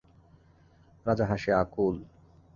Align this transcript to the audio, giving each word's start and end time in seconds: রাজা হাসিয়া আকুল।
রাজা 1.05 1.25
হাসিয়া 1.31 1.55
আকুল। 1.63 1.95